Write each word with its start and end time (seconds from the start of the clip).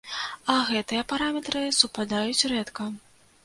А 0.53 0.55
гэтыя 0.69 1.03
параметры 1.11 1.61
супадаюць 1.83 2.45
рэдка. 2.57 2.91